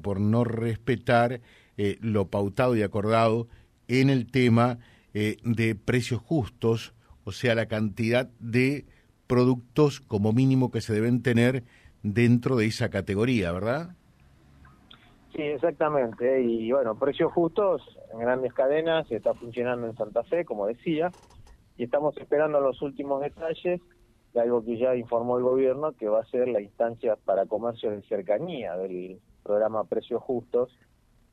por 0.02 0.20
no 0.20 0.44
respetar 0.44 1.42
eh, 1.78 1.98
lo 2.02 2.28
pautado 2.28 2.76
y 2.76 2.82
acordado 2.82 3.48
en 3.88 4.10
el 4.10 4.30
tema 4.30 4.80
eh, 5.14 5.38
de 5.44 5.76
precios 5.76 6.22
justos, 6.22 6.94
o 7.24 7.32
sea, 7.32 7.56
la 7.56 7.68
cantidad 7.68 8.30
de 8.40 8.86
productos 9.28 10.00
como 10.00 10.34
mínimo 10.34 10.72
que 10.72 10.82
se 10.82 10.94
deben 10.94 11.22
tener 11.22 11.64
dentro 12.04 12.56
de 12.56 12.66
esa 12.66 12.90
categoría, 12.90 13.52
¿verdad? 13.52 13.96
Sí, 15.36 15.44
exactamente. 15.44 16.42
Y 16.42 16.72
bueno, 16.72 16.96
precios 16.96 17.32
justos 17.32 17.82
en 18.12 18.20
grandes 18.20 18.54
cadenas 18.54 19.10
está 19.12 19.34
funcionando 19.34 19.88
en 19.88 19.96
Santa 19.96 20.24
Fe, 20.24 20.46
como 20.46 20.66
decía, 20.66 21.12
y 21.78 21.84
estamos 21.84 22.18
esperando 22.18 22.60
los 22.60 22.82
últimos 22.82 23.22
detalles 23.22 23.82
de 24.34 24.42
algo 24.42 24.64
que 24.64 24.78
ya 24.78 24.96
informó 24.96 25.38
el 25.38 25.44
gobierno, 25.44 25.94
que 25.94 26.08
va 26.08 26.22
a 26.22 26.26
ser 26.26 26.48
la 26.48 26.62
instancia 26.62 27.16
para 27.16 27.46
comercio 27.46 27.92
de 27.92 28.02
cercanía 28.04 28.76
del 28.76 29.20
programa 29.44 29.84
Precios 29.86 30.22
Justos, 30.22 30.78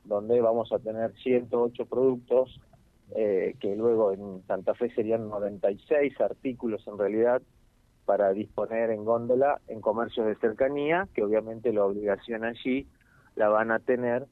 donde 0.03 0.39
vamos 0.41 0.71
a 0.71 0.79
tener 0.79 1.13
108 1.17 1.85
productos, 1.85 2.59
eh, 3.15 3.55
que 3.59 3.75
luego 3.75 4.11
en 4.11 4.43
Santa 4.47 4.73
Fe 4.73 4.93
serían 4.93 5.29
96 5.29 6.19
artículos 6.19 6.85
en 6.87 6.97
realidad, 6.97 7.41
para 8.05 8.31
disponer 8.31 8.89
en 8.91 9.03
góndola 9.03 9.59
en 9.67 9.81
comercios 9.81 10.27
de 10.27 10.35
cercanía, 10.35 11.07
que 11.13 11.23
obviamente 11.23 11.73
la 11.73 11.85
obligación 11.85 12.45
allí 12.45 12.87
la 13.35 13.49
van 13.49 13.71
a 13.71 13.79
tener 13.79 14.25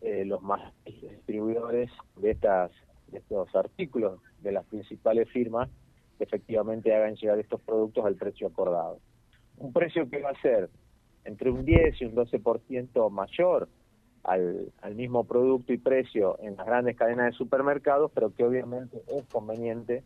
eh, 0.00 0.24
los 0.24 0.42
más 0.42 0.72
distribuidores 0.84 1.90
de 2.16 2.30
estas 2.32 2.70
de 3.08 3.18
estos 3.18 3.54
artículos 3.54 4.20
de 4.40 4.52
las 4.52 4.64
principales 4.66 5.28
firmas 5.30 5.68
que 6.16 6.24
efectivamente 6.24 6.94
hagan 6.94 7.16
llegar 7.16 7.38
estos 7.38 7.60
productos 7.60 8.04
al 8.04 8.14
precio 8.14 8.46
acordado. 8.46 8.98
Un 9.56 9.72
precio 9.72 10.08
que 10.08 10.20
va 10.20 10.30
a 10.30 10.40
ser 10.40 10.70
entre 11.24 11.50
un 11.50 11.64
10 11.64 12.00
y 12.00 12.04
un 12.04 12.14
12% 12.14 13.10
mayor 13.10 13.68
al, 14.24 14.72
al 14.82 14.94
mismo 14.94 15.24
producto 15.24 15.72
y 15.72 15.78
precio 15.78 16.38
en 16.40 16.56
las 16.56 16.66
grandes 16.66 16.96
cadenas 16.96 17.26
de 17.26 17.32
supermercados, 17.32 18.10
pero 18.14 18.34
que 18.34 18.44
obviamente 18.44 19.02
es 19.08 19.24
conveniente 19.26 20.04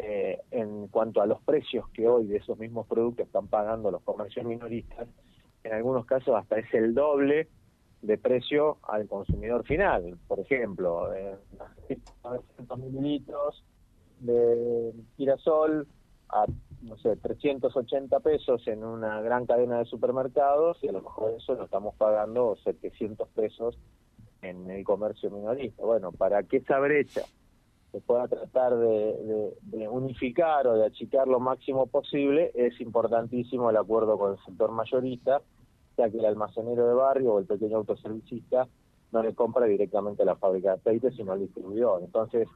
eh, 0.00 0.40
en 0.52 0.86
cuanto 0.86 1.20
a 1.20 1.26
los 1.26 1.42
precios 1.42 1.88
que 1.88 2.06
hoy 2.06 2.26
de 2.26 2.36
esos 2.36 2.56
mismos 2.56 2.86
productos 2.86 3.26
están 3.26 3.48
pagando 3.48 3.90
los 3.90 4.02
comercios 4.02 4.46
minoristas, 4.46 5.08
en 5.64 5.72
algunos 5.72 6.06
casos 6.06 6.36
hasta 6.36 6.58
es 6.58 6.72
el 6.72 6.94
doble 6.94 7.48
de 8.02 8.16
precio 8.16 8.78
al 8.84 9.08
consumidor 9.08 9.64
final. 9.64 10.16
Por 10.28 10.38
ejemplo, 10.38 11.12
eh, 11.14 11.36
900 12.22 12.78
mililitros 12.78 13.64
de 14.20 14.92
girasol 15.16 15.88
a, 16.28 16.46
no 16.82 16.96
sé, 16.98 17.16
380 17.16 18.20
pesos 18.20 18.66
en 18.68 18.84
una 18.84 19.20
gran 19.20 19.46
cadena 19.46 19.78
de 19.78 19.84
supermercados 19.84 20.78
y 20.82 20.88
a 20.88 20.92
lo 20.92 21.02
mejor 21.02 21.34
eso 21.36 21.54
lo 21.54 21.64
estamos 21.64 21.94
pagando 21.96 22.56
700 22.64 23.28
pesos 23.30 23.78
en 24.42 24.70
el 24.70 24.84
comercio 24.84 25.30
minorista. 25.30 25.82
Bueno, 25.84 26.12
para 26.12 26.42
que 26.44 26.58
esa 26.58 26.78
brecha 26.78 27.22
se 27.90 28.00
pueda 28.00 28.28
tratar 28.28 28.76
de, 28.76 29.54
de, 29.62 29.88
unificar 29.88 30.66
o 30.66 30.74
de 30.74 30.86
achicar 30.86 31.26
lo 31.26 31.40
máximo 31.40 31.86
posible, 31.86 32.52
es 32.54 32.80
importantísimo 32.80 33.70
el 33.70 33.76
acuerdo 33.76 34.18
con 34.18 34.32
el 34.32 34.38
sector 34.44 34.70
mayorista 34.70 35.42
sea 35.98 36.10
que 36.10 36.18
el 36.18 36.26
almacenero 36.26 36.86
de 36.86 36.94
barrio 36.94 37.34
o 37.34 37.38
el 37.40 37.46
pequeño 37.46 37.78
autoservicista 37.78 38.68
no 39.10 39.22
le 39.22 39.34
compra 39.34 39.66
directamente 39.66 40.22
a 40.22 40.26
la 40.26 40.36
fábrica 40.36 40.70
de 40.70 40.74
aceite, 40.76 41.10
sino 41.10 41.32
al 41.32 41.40
distribuidor. 41.40 42.02
Entonces, 42.04 42.46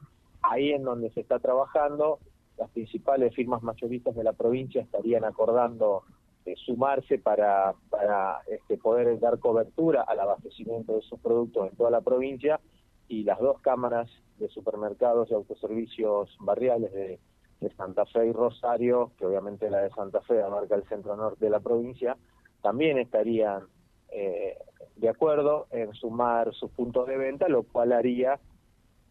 ahí 0.43 0.71
en 0.71 0.85
donde 0.85 1.11
se 1.11 1.21
está 1.21 1.41
trabajando, 1.41 2.21
las 2.59 2.71
principales 2.71 3.35
firmas 3.35 3.63
mayoristas 3.63 4.15
de 4.15 4.25
la 4.25 4.33
provincia 4.33 4.83
estarían 4.83 5.25
acordando 5.25 6.05
eh, 6.45 6.55
sumarse 6.57 7.19
para, 7.19 7.75
para 7.89 8.41
este, 8.49 8.77
poder 8.77 9.19
dar 9.21 9.39
cobertura 9.39 10.03
al 10.03 10.21
abastecimiento 10.21 10.95
de 10.95 11.01
esos 11.01 11.21
productos 11.21 11.71
en 11.71 11.77
toda 11.77 11.91
la 11.91 12.01
provincia 12.01 12.61
y 13.09 13.25
las 13.25 13.39
dos 13.39 13.61
cámaras 13.61 14.11
de 14.39 14.49
supermercados 14.49 15.31
y 15.31 15.35
autoservicios 15.35 16.37
barriales 16.41 16.93
de, 16.93 17.21
de 17.61 17.71
Santa 17.77 18.07
Fe 18.07 18.27
y 18.27 18.33
Rosario, 18.33 19.13
que 19.19 19.27
obviamente 19.27 19.71
la 19.71 19.79
de 19.83 19.91
Santa 19.91 20.21
Fe 20.23 20.43
abarca 20.43 20.75
el 20.75 20.85
centro 20.89 21.17
norte 21.17 21.45
de 21.45 21.51
la 21.51 21.61
provincia, 21.61 22.17
también 22.61 22.99
estarían 22.99 23.67
eh, 24.11 24.59
de 24.97 25.09
acuerdo 25.09 25.67
en 25.71 25.93
sumar 25.95 26.53
sus 26.55 26.71
puntos 26.71 27.07
de 27.07 27.17
venta, 27.17 27.49
lo 27.49 27.63
cual 27.63 27.93
haría 27.93 28.39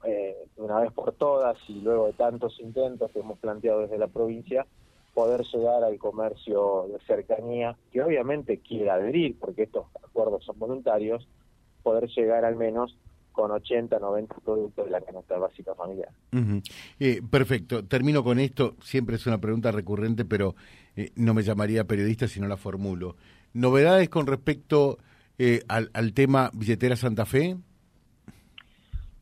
eh, 0.03 0.35
una 0.57 0.79
vez 0.79 0.91
por 0.91 1.13
todas 1.13 1.57
y 1.67 1.81
luego 1.81 2.07
de 2.07 2.13
tantos 2.13 2.59
intentos 2.59 3.11
que 3.11 3.19
hemos 3.19 3.39
planteado 3.39 3.81
desde 3.81 3.97
la 3.97 4.07
provincia, 4.07 4.65
poder 5.13 5.43
llegar 5.53 5.83
al 5.83 5.97
comercio 5.97 6.87
de 6.91 6.99
cercanía, 7.05 7.75
que 7.91 8.01
obviamente 8.01 8.59
quiera 8.59 8.95
adherir, 8.95 9.37
porque 9.39 9.63
estos 9.63 9.85
acuerdos 10.03 10.43
son 10.45 10.57
voluntarios, 10.57 11.27
poder 11.83 12.07
llegar 12.09 12.45
al 12.45 12.55
menos 12.55 12.95
con 13.31 13.51
80, 13.51 13.97
90 13.99 14.35
productos 14.43 14.85
de 14.85 14.91
la 14.91 15.01
canasta 15.01 15.37
básica 15.37 15.73
familiar. 15.75 16.09
eh, 16.99 17.21
perfecto, 17.29 17.85
termino 17.85 18.23
con 18.23 18.39
esto, 18.39 18.75
siempre 18.81 19.15
es 19.15 19.25
una 19.25 19.39
pregunta 19.39 19.71
recurrente, 19.71 20.25
pero 20.25 20.55
eh, 20.95 21.11
no 21.15 21.33
me 21.33 21.43
llamaría 21.43 21.85
periodista 21.85 22.27
si 22.27 22.39
no 22.39 22.47
la 22.47 22.57
formulo. 22.57 23.15
¿Novedades 23.53 24.09
con 24.09 24.27
respecto 24.27 24.97
eh, 25.37 25.61
al, 25.67 26.13
tema 26.13 26.51
billetera 26.53 26.95
Santa 26.95 27.25
Fe? 27.25 27.57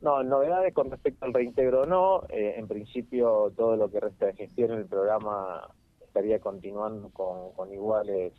No, 0.02 0.24
novedades 0.24 0.74
con 0.74 0.90
respecto 0.90 1.26
al 1.26 1.34
reintegro 1.34 1.86
no. 1.86 2.24
Eh, 2.30 2.56
en 2.58 2.68
principio, 2.68 3.52
todo 3.56 3.76
lo 3.76 3.90
que 3.92 4.00
resta 4.00 4.28
de 4.28 4.34
gestión 4.34 4.72
en 4.72 4.80
el 4.80 4.86
programa 4.86 5.68
estaría 6.02 6.40
continuando 6.40 7.10
con, 7.10 7.74
iguales 7.74 8.34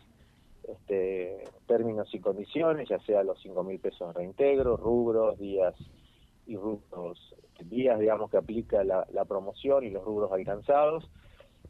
este, 0.65 1.45
términos 1.67 2.09
y 2.15 2.21
condiciones, 2.21 2.89
ya 2.89 2.99
sea 3.01 3.23
los 3.23 3.41
cinco 3.41 3.63
mil 3.63 3.79
pesos 3.79 4.09
de 4.09 4.21
reintegro, 4.21 4.77
rubros, 4.77 5.39
días 5.39 5.75
y 6.47 6.57
rubros, 6.57 7.35
días, 7.65 7.99
digamos, 7.99 8.31
que 8.31 8.39
aplica 8.39 8.83
la, 8.83 9.07
la 9.13 9.25
promoción 9.27 9.85
y 9.85 9.91
los 9.91 10.05
rubros 10.05 10.33
alcanzados. 10.33 11.11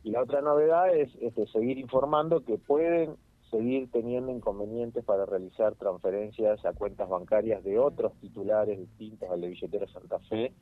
Y 0.05 0.13
la 0.13 0.23
otra 0.23 0.41
novedad 0.41 0.95
es 0.95 1.11
este, 1.21 1.47
seguir 1.49 1.79
informando 1.79 2.45
que 2.45 2.59
pueden 2.59 3.17
seguir 3.51 3.91
teniendo 3.91 4.33
inconvenientes 4.33 5.05
para 5.05 5.27
realizar 5.27 5.75
transferencias 5.75 6.65
a 6.65 6.73
cuentas 6.73 7.09
bancarias 7.09 7.63
de 7.65 7.79
otros 7.79 8.13
titulares 8.21 8.79
distintos 8.79 9.31
al 9.31 9.41
de 9.41 9.49
billetera 9.49 9.87
Santa 9.89 10.19
Fe 10.21 10.53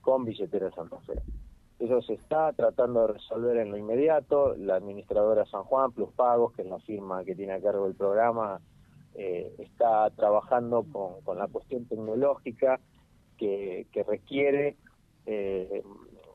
con 0.00 0.24
billetera 0.24 0.70
Santa 0.72 0.98
Fe. 1.00 1.20
Eso 1.78 2.02
se 2.02 2.14
está 2.14 2.52
tratando 2.52 3.06
de 3.06 3.14
resolver 3.14 3.56
en 3.56 3.70
lo 3.70 3.76
inmediato. 3.76 4.54
La 4.56 4.76
administradora 4.76 5.46
San 5.46 5.64
Juan 5.64 5.92
Plus 5.92 6.10
Pagos, 6.12 6.52
que 6.52 6.62
es 6.62 6.68
la 6.68 6.78
firma 6.80 7.24
que 7.24 7.34
tiene 7.34 7.54
a 7.54 7.60
cargo 7.60 7.86
el 7.86 7.94
programa, 7.94 8.60
eh, 9.14 9.54
está 9.58 10.10
trabajando 10.10 10.84
con, 10.92 11.38
la 11.38 11.48
cuestión 11.48 11.86
tecnológica 11.86 12.80
que, 13.36 13.86
que 13.92 14.02
requiere 14.02 14.76
eh, 15.26 15.82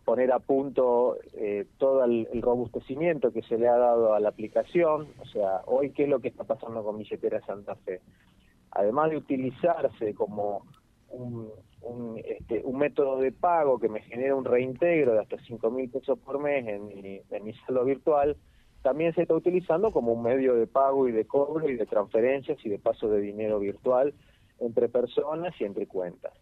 poner 0.05 0.31
a 0.31 0.39
punto 0.39 1.17
eh, 1.33 1.65
todo 1.77 2.05
el, 2.05 2.27
robustecimiento 2.41 3.33
que 3.33 3.41
se 3.41 3.57
le 3.57 3.67
ha 3.67 3.75
dado 3.75 4.13
a 4.13 4.19
la 4.19 4.29
aplicación. 4.29 5.07
O 5.19 5.25
sea, 5.25 5.61
hoy, 5.65 5.89
¿qué 5.89 6.03
es 6.03 6.09
lo 6.09 6.19
que 6.19 6.27
está 6.27 6.43
pasando 6.43 6.83
con 6.83 6.97
Billetera 6.97 7.41
Santa 7.45 7.75
Fe? 7.75 8.01
Además 8.71 9.09
de 9.09 9.17
utilizarse 9.17 10.13
como 10.13 10.65
un, 11.09 11.49
un, 11.81 12.21
este, 12.23 12.61
un 12.63 12.77
método 12.77 13.17
de 13.17 13.31
pago 13.31 13.79
que 13.79 13.89
me 13.89 14.01
genera 14.01 14.35
un 14.35 14.45
reintegro 14.45 15.13
de 15.13 15.21
hasta 15.21 15.37
5 15.39 15.71
mil 15.71 15.89
pesos 15.89 16.19
por 16.19 16.39
mes 16.39 16.67
en 16.67 16.87
mi, 16.87 17.21
en 17.29 17.43
mi 17.43 17.53
saldo 17.53 17.83
virtual, 17.83 18.37
también 18.83 19.15
se 19.15 19.23
está 19.23 19.33
utilizando 19.33 19.91
como 19.91 20.13
un 20.13 20.21
medio 20.21 20.53
de 20.53 20.67
pago 20.67 21.07
y 21.07 21.11
de 21.11 21.25
cobro 21.25 21.67
y 21.67 21.75
de 21.75 21.87
transferencias 21.87 22.63
y 22.63 22.69
de 22.69 22.77
paso 22.77 23.09
de 23.09 23.19
dinero 23.19 23.59
virtual 23.59 24.13
entre 24.59 24.87
personas 24.87 25.59
y 25.59 25.63
entre 25.63 25.87
cuentas. 25.87 26.33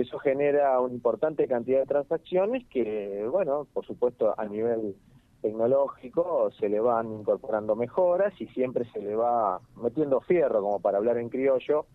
Eso 0.00 0.18
genera 0.18 0.80
una 0.80 0.94
importante 0.94 1.46
cantidad 1.46 1.80
de 1.80 1.86
transacciones 1.86 2.66
que, 2.68 3.26
bueno, 3.30 3.66
por 3.72 3.84
supuesto 3.84 4.34
a 4.36 4.46
nivel 4.46 4.96
tecnológico 5.42 6.50
se 6.58 6.68
le 6.68 6.80
van 6.80 7.12
incorporando 7.12 7.76
mejoras 7.76 8.32
y 8.40 8.46
siempre 8.48 8.84
se 8.92 9.00
le 9.00 9.14
va 9.14 9.60
metiendo 9.76 10.20
fierro, 10.20 10.62
como 10.62 10.80
para 10.80 10.98
hablar 10.98 11.18
en 11.18 11.28
criollo, 11.28 11.86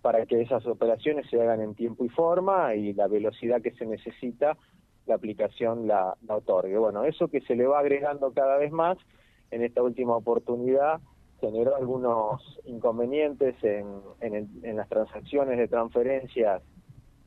para 0.00 0.24
que 0.24 0.40
esas 0.40 0.66
operaciones 0.66 1.28
se 1.28 1.40
hagan 1.40 1.60
en 1.60 1.74
tiempo 1.74 2.04
y 2.04 2.08
forma 2.08 2.74
y 2.74 2.94
la 2.94 3.08
velocidad 3.08 3.60
que 3.60 3.72
se 3.72 3.84
necesita, 3.84 4.56
la 5.06 5.14
aplicación 5.14 5.86
la, 5.86 6.16
la 6.26 6.36
otorgue. 6.36 6.78
Bueno, 6.78 7.04
eso 7.04 7.28
que 7.28 7.40
se 7.42 7.56
le 7.56 7.66
va 7.66 7.80
agregando 7.80 8.32
cada 8.32 8.56
vez 8.56 8.72
más, 8.72 8.96
en 9.50 9.62
esta 9.62 9.82
última 9.82 10.16
oportunidad 10.16 11.00
generó 11.40 11.76
algunos 11.76 12.60
inconvenientes 12.64 13.56
en, 13.62 13.86
en, 14.20 14.34
el, 14.34 14.48
en 14.62 14.76
las 14.76 14.88
transacciones 14.88 15.58
de 15.58 15.68
transferencias 15.68 16.62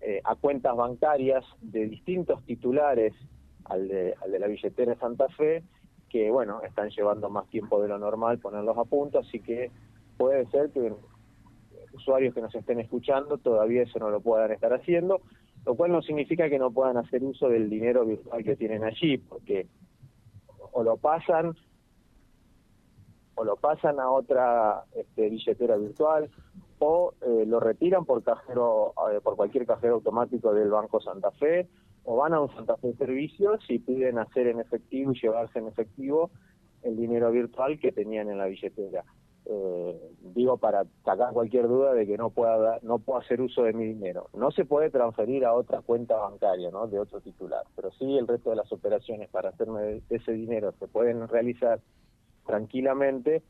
eh, 0.05 0.19
a 0.25 0.35
cuentas 0.35 0.75
bancarias 0.75 1.45
de 1.61 1.87
distintos 1.87 2.43
titulares 2.43 3.13
al 3.63 3.87
de, 3.87 4.13
al 4.21 4.31
de 4.31 4.39
la 4.39 4.47
billetera 4.47 4.93
de 4.93 4.99
Santa 4.99 5.29
Fe, 5.29 5.63
que 6.09 6.29
bueno, 6.29 6.61
están 6.61 6.89
llevando 6.89 7.29
más 7.29 7.47
tiempo 7.47 7.81
de 7.81 7.87
lo 7.87 7.97
normal 7.97 8.37
ponerlos 8.39 8.77
a 8.77 8.83
punto, 8.83 9.19
así 9.19 9.39
que 9.39 9.71
puede 10.17 10.45
ser 10.47 10.71
que 10.71 10.93
usuarios 11.93 12.33
que 12.33 12.41
nos 12.41 12.53
estén 12.53 12.81
escuchando 12.81 13.37
todavía 13.37 13.83
eso 13.83 13.97
no 13.97 14.09
lo 14.09 14.19
puedan 14.19 14.51
estar 14.51 14.73
haciendo, 14.73 15.21
lo 15.65 15.75
cual 15.75 15.93
no 15.93 16.01
significa 16.01 16.49
que 16.49 16.59
no 16.59 16.69
puedan 16.71 16.97
hacer 16.97 17.23
uso 17.23 17.47
del 17.47 17.69
dinero 17.69 18.05
virtual 18.05 18.43
que 18.43 18.57
tienen 18.57 18.83
allí, 18.83 19.17
porque 19.17 19.67
o 20.73 20.83
lo 20.83 20.97
pasan 20.97 21.55
o 23.35 23.43
lo 23.45 23.55
pasan 23.55 24.01
a 24.01 24.11
otra 24.11 24.83
este, 24.95 25.29
billetera 25.29 25.77
virtual 25.77 26.29
o 26.85 27.13
eh, 27.21 27.45
lo 27.47 27.61
retiran 27.61 28.03
por 28.03 28.23
cajero 28.23 28.93
eh, 29.09 29.21
por 29.23 29.37
cualquier 29.37 29.65
cajero 29.65 29.95
automático 29.95 30.53
del 30.53 30.69
Banco 30.69 30.99
Santa 30.99 31.31
Fe 31.31 31.69
o 32.03 32.17
van 32.17 32.33
a 32.33 32.41
un 32.41 32.53
Santa 32.53 32.75
Fe 32.75 32.93
Servicios 32.95 33.63
y 33.69 33.79
piden 33.79 34.19
hacer 34.19 34.47
en 34.47 34.59
efectivo 34.59 35.13
y 35.13 35.19
llevarse 35.21 35.59
en 35.59 35.67
efectivo 35.67 36.29
el 36.81 36.97
dinero 36.97 37.31
virtual 37.31 37.79
que 37.79 37.93
tenían 37.93 38.29
en 38.29 38.37
la 38.37 38.47
billetera. 38.47 39.05
Eh, 39.45 40.11
digo 40.35 40.57
para 40.57 40.83
sacar 41.05 41.31
cualquier 41.31 41.69
duda 41.69 41.93
de 41.93 42.05
que 42.05 42.17
no 42.17 42.29
pueda 42.29 42.79
no 42.81 42.99
puedo 42.99 43.19
hacer 43.19 43.39
uso 43.39 43.63
de 43.63 43.71
mi 43.71 43.85
dinero. 43.85 44.29
No 44.33 44.51
se 44.51 44.65
puede 44.65 44.89
transferir 44.89 45.45
a 45.45 45.53
otra 45.53 45.79
cuenta 45.81 46.17
bancaria, 46.17 46.69
¿no? 46.69 46.87
De 46.87 46.99
otro 46.99 47.21
titular, 47.21 47.63
pero 47.77 47.91
sí 47.91 48.17
el 48.17 48.27
resto 48.27 48.49
de 48.49 48.57
las 48.57 48.71
operaciones 48.73 49.29
para 49.29 49.49
hacerme 49.49 50.01
ese 50.09 50.33
dinero 50.33 50.73
se 50.79 50.87
pueden 50.89 51.29
realizar 51.29 51.79
tranquilamente 52.45 53.41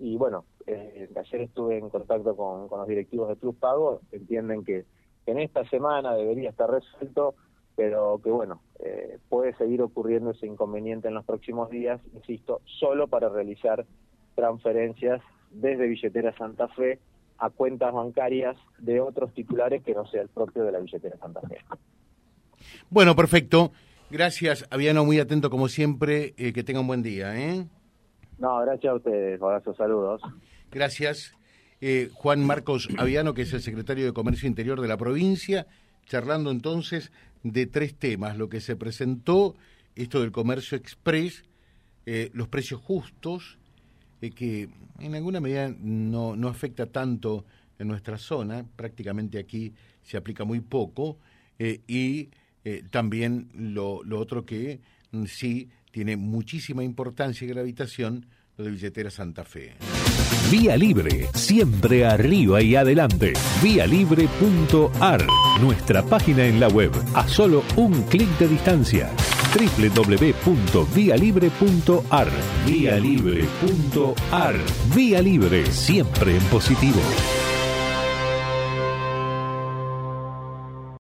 y 0.00 0.16
bueno, 0.16 0.44
eh, 0.66 1.08
ayer 1.14 1.42
estuve 1.42 1.78
en 1.78 1.90
contacto 1.90 2.34
con, 2.34 2.68
los 2.70 2.88
directivos 2.88 3.28
de 3.28 3.36
Plus 3.36 3.54
Pago, 3.56 4.00
entienden 4.10 4.64
que, 4.64 4.84
en 5.26 5.38
esta 5.38 5.64
semana 5.68 6.14
debería 6.14 6.50
estar 6.50 6.68
resuelto, 6.70 7.34
pero 7.76 8.20
que 8.24 8.30
bueno, 8.30 8.62
eh, 8.80 9.18
puede 9.28 9.54
seguir 9.56 9.82
ocurriendo 9.82 10.30
ese 10.30 10.46
inconveniente 10.46 11.08
en 11.08 11.14
los 11.14 11.24
próximos 11.24 11.70
días, 11.70 12.00
insisto, 12.14 12.62
solo 12.64 13.06
para 13.06 13.28
realizar 13.28 13.86
transferencias 14.34 15.20
desde 15.50 15.86
billetera 15.86 16.36
Santa 16.36 16.68
Fe 16.68 16.98
a 17.38 17.50
cuentas 17.50 17.92
bancarias 17.92 18.56
de 18.78 19.00
otros 19.00 19.32
titulares 19.34 19.82
que 19.84 19.94
no 19.94 20.06
sea 20.06 20.22
el 20.22 20.28
propio 20.28 20.64
de 20.64 20.72
la 20.72 20.80
billetera 20.80 21.16
Santa 21.18 21.42
Fe. 21.42 21.58
Bueno, 22.88 23.14
perfecto. 23.14 23.72
Gracias, 24.10 24.66
Aviano, 24.70 25.04
muy 25.04 25.20
atento 25.20 25.50
como 25.50 25.68
siempre. 25.68 26.34
Eh, 26.36 26.52
que 26.52 26.64
tenga 26.64 26.80
un 26.80 26.86
buen 26.86 27.02
día. 27.02 27.38
¿eh? 27.38 27.66
No, 28.40 28.58
gracias 28.60 28.90
a 28.90 28.96
ustedes. 28.96 29.40
Abrazos, 29.40 29.76
saludos. 29.76 30.20
Gracias. 30.72 31.32
Eh, 31.80 32.10
Juan 32.12 32.44
Marcos 32.44 32.88
Aviano, 32.98 33.32
que 33.32 33.42
es 33.42 33.52
el 33.52 33.62
secretario 33.62 34.04
de 34.04 34.12
Comercio 34.12 34.48
Interior 34.48 34.80
de 34.80 34.88
la 34.88 34.96
provincia, 34.96 35.68
charlando 36.06 36.50
entonces 36.50 37.12
de 37.44 37.66
tres 37.66 37.94
temas. 37.94 38.36
Lo 38.36 38.48
que 38.48 38.60
se 38.60 38.74
presentó, 38.74 39.54
esto 39.94 40.20
del 40.20 40.32
comercio 40.32 40.76
express, 40.76 41.44
los 42.32 42.48
precios 42.48 42.80
justos, 42.80 43.60
que 44.28 44.68
en 44.98 45.14
alguna 45.14 45.40
medida 45.40 45.72
no, 45.78 46.36
no 46.36 46.48
afecta 46.48 46.86
tanto 46.86 47.44
en 47.78 47.88
nuestra 47.88 48.18
zona, 48.18 48.66
prácticamente 48.76 49.38
aquí 49.38 49.72
se 50.02 50.18
aplica 50.18 50.44
muy 50.44 50.60
poco, 50.60 51.16
eh, 51.58 51.80
y 51.86 52.28
eh, 52.64 52.84
también 52.90 53.48
lo, 53.54 54.02
lo, 54.04 54.18
otro 54.18 54.44
que 54.44 54.80
mm, 55.12 55.24
sí 55.24 55.70
tiene 55.90 56.16
muchísima 56.16 56.84
importancia 56.84 57.44
y 57.44 57.48
gravitación, 57.48 58.26
lo 58.56 58.64
de 58.64 58.70
Billetera 58.70 59.10
Santa 59.10 59.44
Fe. 59.44 59.74
Vía 60.50 60.76
Libre, 60.76 61.28
siempre 61.34 62.04
arriba 62.04 62.62
y 62.62 62.76
adelante. 62.76 63.32
Vialibre.ar, 63.62 65.26
nuestra 65.60 66.02
página 66.02 66.46
en 66.46 66.60
la 66.60 66.68
web, 66.68 66.92
a 67.14 67.26
solo 67.28 67.62
un 67.76 68.02
clic 68.04 68.28
de 68.38 68.48
distancia 68.48 69.10
www.vialibre.ar. 69.54 72.28
Vialibre.ar. 72.66 74.54
Vía 74.94 75.22
Libre, 75.22 75.66
siempre 75.66 76.36
en 76.36 76.42
positivo. 76.44 77.00